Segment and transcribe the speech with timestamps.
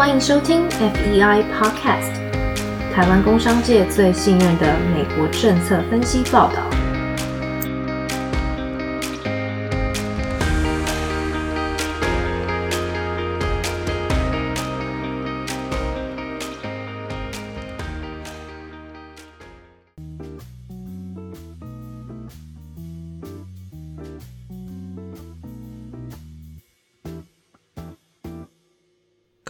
[0.00, 2.14] 欢迎收听 FEI Podcast，
[2.94, 6.69] 台湾工商界最信任的美国政策分析报道。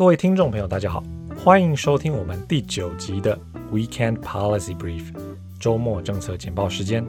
[0.00, 1.04] 各位听众朋友，大家好，
[1.36, 3.38] 欢迎收听我们第九集的
[3.70, 5.12] Weekend Policy Brief
[5.58, 7.04] 周末政策简报时间。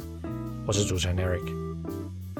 [0.68, 1.40] 我是主持人 Eric。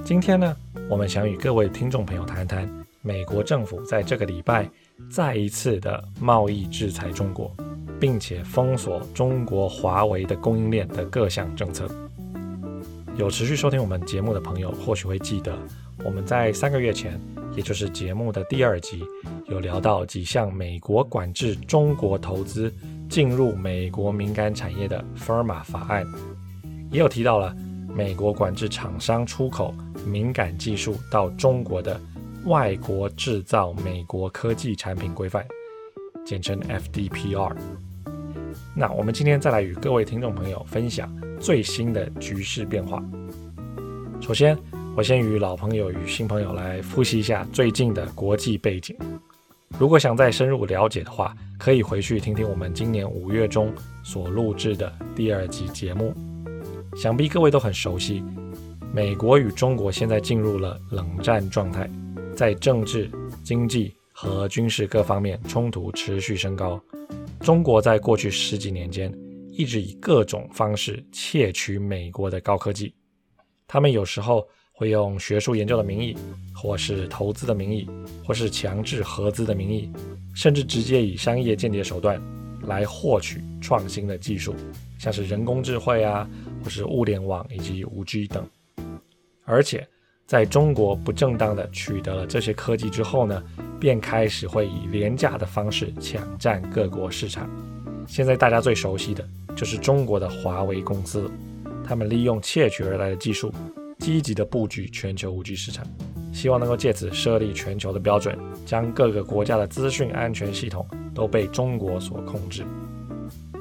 [0.04, 0.54] 今天呢，
[0.90, 2.70] 我们想与各位听众朋友谈谈
[3.02, 4.70] 美国政府在这个礼拜
[5.10, 7.50] 再一次的贸易制裁中国，
[7.98, 11.88] 并且封锁中国华为的供应链的各项政策。
[13.16, 15.58] 有持续收听我们节目的朋友，或许会记得
[16.04, 17.18] 我们在三个月前。
[17.56, 19.04] 也就是节目的第二集，
[19.48, 22.74] 有聊到几项美国管制中国投资
[23.10, 26.06] 进入美国敏感产业的 FIRMA 法案，
[26.92, 27.56] 也有提到了
[27.94, 32.00] 美国管制厂商出口敏感技术到中国的
[32.46, 35.46] 外国制造美国科技产品规范，
[36.26, 37.54] 简称 FDPR。
[38.74, 43.04] 那我们今天再来与各位听众朋友分享最新的局势变化。
[44.22, 44.58] 首先。
[44.94, 48.94] 我先与老朋友与新朋友来复习一下最近的国际背景。
[49.80, 56.14] 如果想再深入了解的话，可以回去听听我们今年五月中所录制的第二集节目。
[56.98, 58.22] 想必各位都很熟悉，
[58.94, 61.90] 美国与中国现在进入了冷战状态，
[62.36, 63.10] 在政治、
[63.46, 66.80] 经济和军事各方面冲突持续升高。
[67.40, 69.10] 中国在过去十几年间
[69.54, 72.94] 一直以各种方式窃取美国的高科技，
[73.70, 74.46] 他们有时候。
[74.82, 76.18] 会用学术研究的名义，
[76.56, 77.88] 或是投资的名义，
[78.26, 79.88] 或是强制合资的名义，
[80.34, 82.20] 甚至直接以商业间谍手段
[82.64, 84.56] 来获取创新的技术，
[84.98, 86.28] 像是人工智慧啊，
[86.64, 88.44] 或是物联网以及五 G 等。
[89.46, 89.88] 而且
[90.26, 93.44] 在中国不正当的取得了这些科技之后呢，
[93.80, 97.48] 便开始会以廉价的方式抢占各国市场。
[98.08, 99.24] 现在大家最熟悉的
[99.56, 101.30] 就是中国的华为公司，
[101.86, 103.54] 他们利用窃取而来的技术。
[104.02, 105.86] 积极的布局全球五 G 市场，
[106.34, 108.36] 希望能够借此设立全球的标准，
[108.66, 112.66] 将各个国家的资讯安全系统都被中国所控制。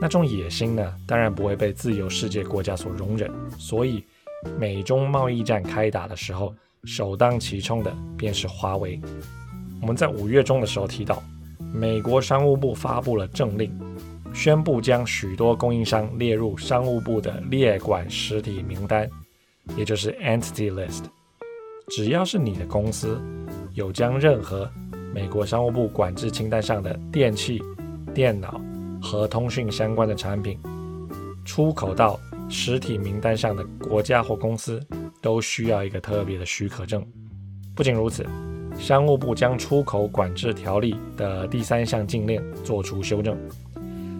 [0.01, 3.31] 那种野心呢，当然不会被自由世界国家所容忍。
[3.59, 4.03] 所以，
[4.59, 8.99] 美中贸易战开打的时候，首当其冲的便是华为。
[9.83, 11.22] 我们在五月中的时候提到，
[11.75, 13.71] 美国商务部发布了政令，
[14.33, 19.07] 宣布将许多供应商列入商务部的列管实体名单。
[19.76, 21.04] 也就是 Entity List，
[21.88, 23.20] 只要是你的公司
[23.75, 24.70] 有将任何
[25.14, 27.62] 美国商务部管制清单上的电器、
[28.14, 28.60] 电脑
[29.03, 30.59] 和通讯相关的产品
[31.44, 34.80] 出口到实体名单上的国家或公司，
[35.20, 37.04] 都需要一个特别的许可证。
[37.75, 38.26] 不仅如此，
[38.78, 43.36] 商务部将出口管制条例的第三项禁令做出修正。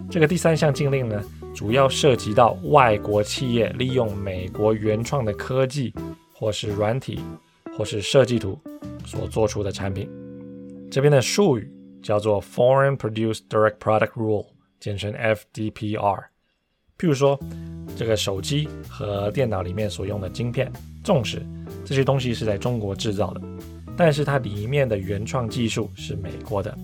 [0.09, 1.23] 这个第三项禁令呢？
[1.53, 5.93] 主要涉及到外国企业利用美国原创的科技，
[6.33, 7.19] 或是软体，
[7.77, 8.59] 或是设计图
[9.05, 10.09] 所做出的产品。
[10.89, 14.45] 这边的术语叫做 Foreign Produced Direct Product Rule，
[14.79, 16.23] 简称 FDPR。
[16.97, 17.39] 譬如说，
[17.95, 20.71] 这个手机和电脑里面所用的晶片，
[21.03, 21.45] 纵使
[21.83, 23.41] 这些东西是在中国制造的，
[23.97, 26.75] 但是它里面的原创技术是美国的。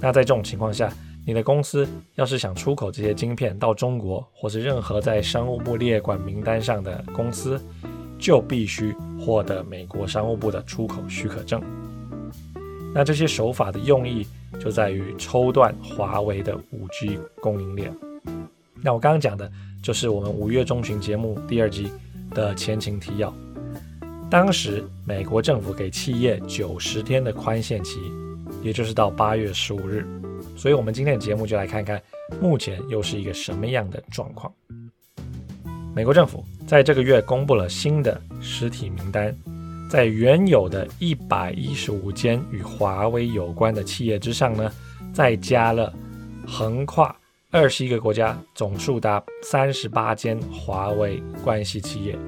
[0.00, 0.92] 那在这种情况下，
[1.26, 7.58] 你的公司要是想出口这些晶片到中国，或是任何在商务部列管名单上的公司，
[8.18, 11.62] 就必须获得美国商务部的出口许可证。
[12.94, 14.26] 那这些手法的用意
[14.60, 17.90] 就在于抽断华为的 5G 供应链。
[18.82, 19.50] 那我刚刚讲的
[19.82, 21.90] 就是我们五月中旬节目第二集
[22.32, 23.34] 的前情提要。
[24.30, 27.98] 当时美国政府给企业九十天的宽限期，
[28.62, 30.06] 也就是到八月十五日。
[30.56, 32.00] 所以，我们今天的节目就来看看，
[32.40, 34.52] 目前又是一个什么样的状况。
[35.94, 39.36] 美国政府在这个月公布了新的实体名单，
[39.90, 44.72] 在原有的一百一十五间与华为有关的企业之上呢，
[45.12, 45.92] 再加了
[46.46, 47.14] 横跨
[47.50, 52.18] 二十一个国家、总数达三十八间华为关系企业，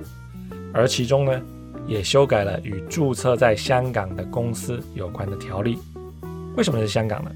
[0.72, 1.42] 而其中呢，
[1.88, 5.78] 也修改了与注册在香港的公司有关的条例。
[6.56, 7.30] 为什么是香港呢？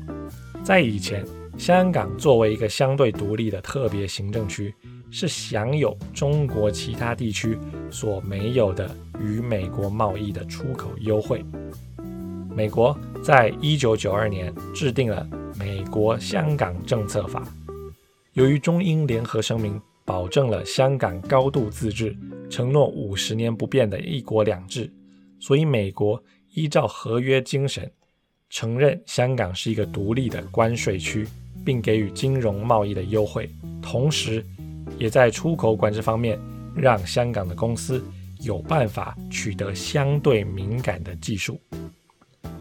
[0.70, 1.26] 在以前，
[1.58, 4.72] 香港作为一个相对独立的特别行政区，
[5.10, 7.58] 是享有中国其他地区
[7.90, 8.88] 所没有的
[9.18, 11.44] 与美国贸易的出口优惠。
[12.54, 15.26] 美国在一九九二年制定了
[15.58, 17.40] 《美国香港政策法》。
[18.34, 22.16] 由于中英联合声明保证了香港高度自治，
[22.48, 24.88] 承诺五十年不变的一国两制，
[25.40, 26.22] 所以美国
[26.54, 27.90] 依照合约精神，
[28.50, 31.26] 承认香港是一个独立的关税区，
[31.64, 33.48] 并给予金融贸易的优惠，
[33.80, 34.44] 同时
[34.98, 36.38] 也在出口管制方面
[36.74, 38.04] 让香港的公司
[38.40, 41.60] 有办法取得相对敏感的技术。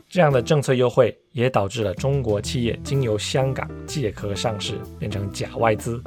[0.07, 6.01] 这样的政策优惠也导致了中国企业经由香港借壳上市，变成假外资，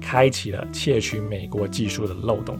[0.00, 2.58] 开启了窃取美国技术的漏洞。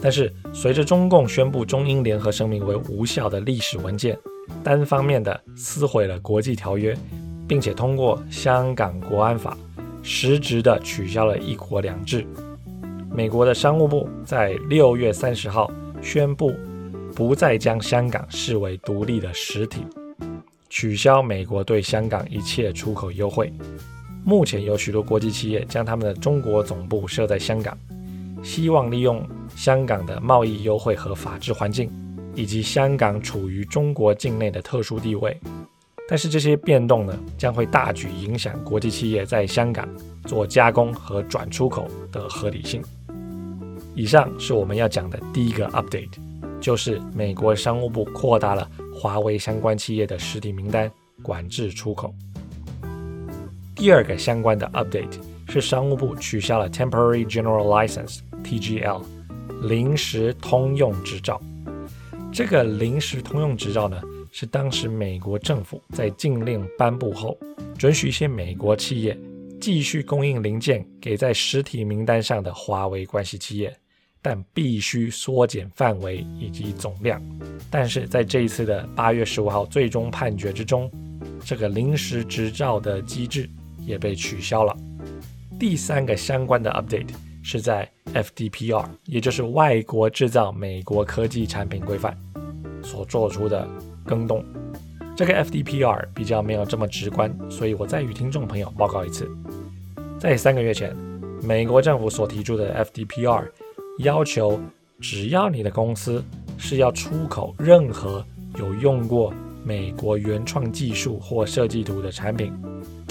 [0.00, 4.18] 但是，随着中共宣布中英联合声明为无效的历史文件，
[4.64, 6.96] 单方面的撕毁了国际条约，
[7.46, 9.56] 并且通过香港国安法，
[10.02, 12.26] 实质的取消了一国两制。
[13.10, 15.70] 美国的商务部在六月三十号
[16.02, 16.52] 宣布。
[17.14, 19.84] 不再将香港视为独立的实体，
[20.70, 23.52] 取消美国对香港一切出口优惠。
[24.24, 27.76] 目前有许多国际企业将他们的中国总部设在香港，
[28.42, 29.22] 希望利用
[29.54, 31.92] 香港的贸易优惠和法治环境，
[32.34, 35.38] 以及香港处于中国境内的特殊地位。
[36.08, 39.88] 但是这些变动呢，将会大举影响国际企业在香港
[40.24, 42.82] 做加工和转出口的合理性。
[43.94, 46.10] 以上是我们要讲的第一个 update。
[46.60, 50.88] 就是美国商务部扩大了华为相关企业的实体名单，
[51.20, 52.14] 管制出口。
[53.74, 59.02] 第二个相关的 update 是商务部取消了 Temporary General License（TGL）
[59.62, 61.40] 临时通用执照。
[62.32, 64.00] 这个临时通用执照呢，
[64.32, 67.36] 是当时美国政府在禁令颁布后，
[67.76, 69.16] 准许一些美国企业
[69.60, 73.76] 继续供应零件给在实体名单上的华为关系企业。
[74.24, 77.20] 但必须缩减范围以及总量。
[77.68, 80.88] 但是在这一次的八月十五号最终判决之中，
[81.44, 83.50] 这个临时执照的机制
[83.84, 84.76] 也被取消了。
[85.58, 87.08] 第三个相关的 update
[87.42, 92.16] 是在 FDPR，也就是外国制造美国科技产品规范
[92.82, 93.68] 所做出的
[94.06, 94.44] 更动。
[95.16, 99.30] 这个 FDPR 比较没有这么直观，所以我再与听众朋友报告一次。
[100.18, 100.96] 在三个月前，
[101.42, 103.44] 美国政府所提出的 FDPR。
[103.98, 104.58] 要求，
[105.00, 106.24] 只要你的公司
[106.56, 108.24] 是要出口任何
[108.58, 112.50] 有用过美国原创技术或设计图的产品，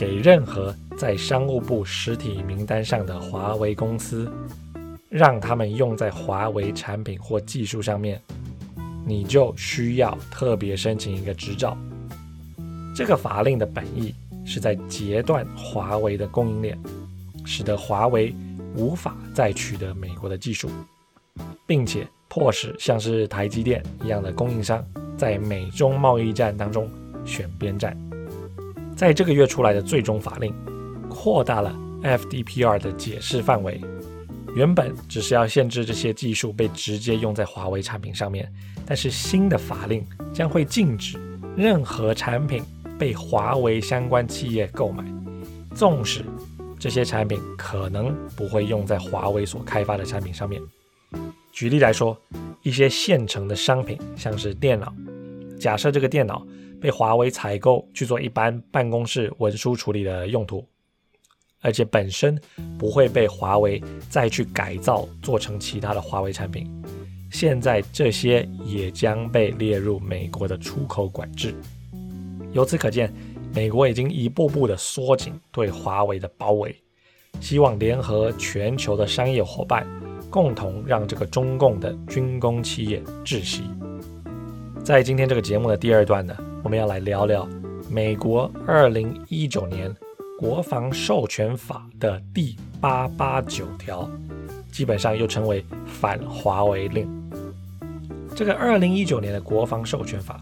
[0.02, 4.28] 给任何在商务部实体名单上的华为公司，
[5.10, 8.20] 让他们用在华为产品或技术上面，
[9.06, 11.78] 你就需要特别申请一个执照。
[12.96, 16.80] 这个法令的本意是在截断华为的供应链，
[17.46, 18.34] 使得华为。
[18.76, 20.70] 无法再取得美国的技术，
[21.68, 24.82] 并且迫使像是台积电一样的供应商
[25.18, 26.90] 在美中贸易战当中
[27.26, 27.96] 选边站。
[29.02, 30.54] 在这个月出来的最终法令，
[31.10, 33.82] 扩大了 FDPR 的解释范围。
[34.54, 38.48] 原本只是要限制这些技术被直接用在华为产品上面，
[38.86, 41.20] 但是新的法令将会禁止
[41.58, 42.64] 任何产品
[43.00, 45.04] 被华为相关企业购买，
[45.74, 46.24] 纵使。
[46.78, 50.62] 这些产品可能不会用在华为所开发的产品上面。
[51.52, 52.16] 举例来说，
[52.62, 54.94] 一些现成的商品，像是电脑，
[55.62, 56.44] 假设这个电脑
[56.82, 60.68] 被华为采购去做一般办公室文书处理的用途，
[61.62, 62.36] 而且本身
[62.80, 66.68] 不会被华为再去改造做成其他的华为产品，
[67.30, 71.54] 现在这些也将被列入美国的出口管制。
[72.52, 73.14] 由此可见。
[73.54, 76.74] 美国已经一步步的缩紧对华为的包围，
[77.42, 79.86] 希望联合全球的商业伙伴，
[80.30, 83.64] 共同让这个中共的军工企业窒息。
[84.92, 87.48] 在今天这个节目的第二段呢，我们要来聊聊
[87.90, 89.90] 美国二零一九年
[90.38, 94.06] 国防授权法的第八八九条，
[94.70, 97.10] 基本上又称为反华为令。
[98.36, 100.42] 这个二零一九年的国防授权法。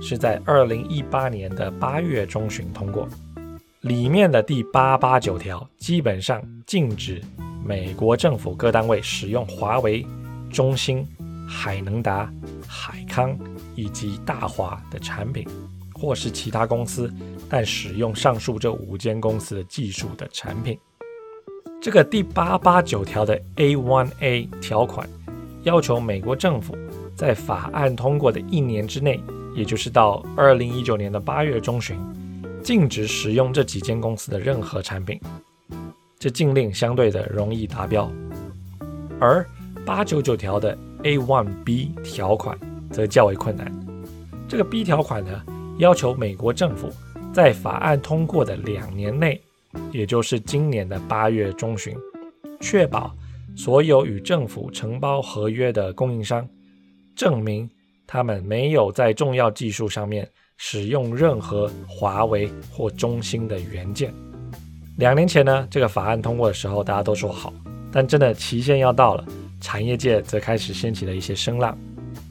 [0.00, 3.06] 是在二零一八年的八月中旬通过，
[3.82, 7.20] 里面的第八八九条基本上禁止
[7.62, 10.06] 美国政府各单位使用华为、
[10.48, 11.06] 中兴、
[11.46, 12.32] 海能达、
[12.66, 13.38] 海康
[13.74, 15.46] 以及大华的产品，
[15.94, 17.12] 或是其他公司
[17.48, 20.78] 但使用上述这五间公司的技术的产品。
[21.80, 25.08] 这个第八八九条的 A one A 条款
[25.62, 26.76] 要求美国政府
[27.16, 29.20] 在法案通过的一年之内。
[29.52, 31.98] 也就是到二零一九年的八月中旬，
[32.62, 35.20] 禁止使用这几间公司的任何产品。
[36.20, 38.08] 这禁令相对的容易达标，
[39.18, 39.44] 而
[39.84, 42.56] 八九九条的 A one B 条款
[42.90, 43.72] 则较为困难。
[44.48, 45.44] 这个 B 条款呢，
[45.78, 46.90] 要求美国政府
[47.32, 49.40] 在法案通过的两年内，
[49.92, 51.96] 也就是今年的八月中旬，
[52.60, 53.14] 确保
[53.56, 56.46] 所有与政府承包合约的供应商
[57.14, 57.68] 证明
[58.06, 64.12] 他们没有在重要技术上面使用任何华为或中兴的元件。
[64.96, 67.52] 两年前呢，这个法案通过的时候，大家都说好，
[67.92, 69.24] 但真的期限要到了，
[69.60, 71.78] 产业界则开始掀起了一些声浪，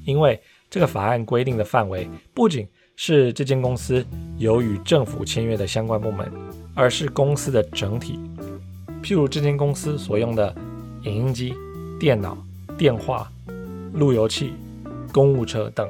[0.09, 4.03] 因为这个法案规定的范围不仅是这间公司
[4.37, 6.29] 有与政府签约的相关部门，
[6.73, 8.19] 而是公司的整体，
[9.03, 10.53] 譬如这间公司所用的
[11.03, 11.53] 影音机、
[11.99, 12.37] 电脑、
[12.77, 13.31] 电话、
[13.93, 14.53] 路由器、
[15.13, 15.87] 公务车等，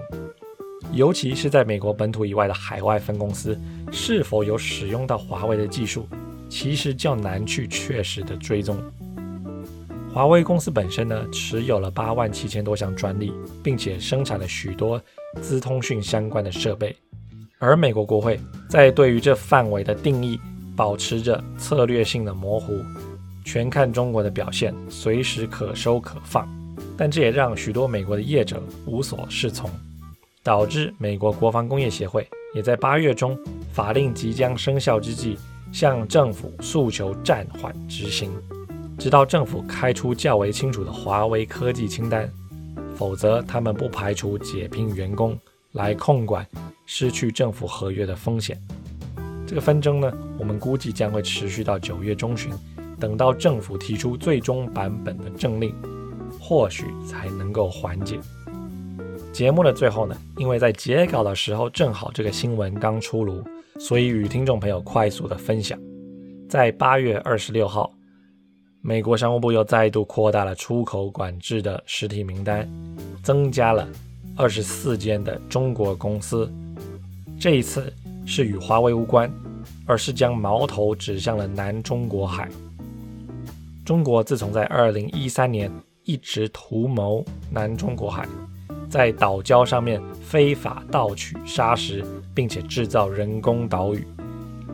[0.91, 3.59] 尤其是在美国本土以外的海外分公司，
[3.91, 6.07] 是否有使用到华为的技术。
[6.47, 8.75] 其实较难去确实的追踪。
[10.19, 13.31] 华为公司本身呢，持有了八万七千多项专利，
[13.63, 15.01] 并且生产了许多
[15.41, 16.93] 资通讯相关的设备。
[17.57, 18.37] 而美国国会
[18.69, 20.37] 在对于这范围的定义
[20.75, 22.83] 保持着策略性的模糊，
[23.45, 26.45] 全看中国的表现，随时可收可放。
[26.97, 29.71] 但这也让许多美国的业者无所适从，
[30.43, 33.39] 导致美国国防工业协会也在八月中
[33.71, 35.37] 法令即将生效之际。
[35.71, 38.29] 向政府诉求暂缓执行，
[38.99, 42.29] 直到政府开出较为清楚的华为科技清单，
[42.95, 45.39] 否则他们不排除解聘员工
[45.71, 46.45] 来控管
[46.85, 48.61] 失去政府合约的风险。
[49.47, 52.51] 这个纷争呢，我们估计将会持续到九月中旬，
[52.99, 55.73] 等到政府提出最终版本的政令，
[56.37, 58.19] 或许才能够缓解。
[59.31, 63.41] 节目的最后呢，因为在截稿的时候正好这个新闻刚出炉。
[63.79, 65.79] 所以与听众朋友快速的分享，
[66.49, 67.89] 在八月二十六号，
[68.81, 72.67] 美国商务部又再度扩大了出口管制的实体名单，
[73.21, 73.87] 增加了
[74.37, 76.49] 二十四间的中国公司。
[77.37, 77.93] 这一次
[78.25, 79.29] 是与华为无关，
[79.85, 82.49] 而是将矛头指向了南中国海。
[83.85, 85.69] 中国自从在二零一三年
[86.03, 88.27] 一直图谋南中国海。
[88.89, 94.03] 在岛礁上面非法盗取砂石，并且制造人工岛屿，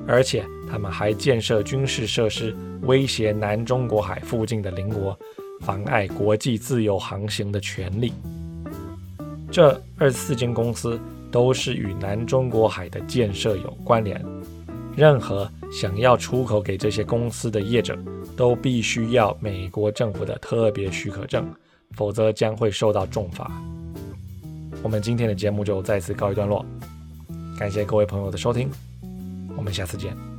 [0.08, 5.18] 而且他们还建设军事设施，威胁南中国海附近的邻国，
[5.62, 8.12] 妨碍国际自由航行的权利。
[9.52, 11.00] 这二十四间公司
[11.32, 14.22] 都是与南中国海的建设有关联，
[14.96, 17.98] 任何想要出口给这些公司的业者，
[18.36, 21.46] 都必须要美国政府的特别许可证，
[21.92, 23.50] 否则将会受到重罚。
[24.84, 26.66] 我们今天的节目就再次告一段落，
[27.58, 28.70] 感谢各位朋友的收听，
[29.56, 30.35] 我们下次见。